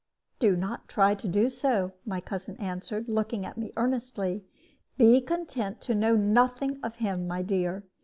[0.39, 4.43] "Do not try to do so," my cousin answered, looking at me earnestly;
[4.97, 7.85] "be content to know nothing of him, my dear.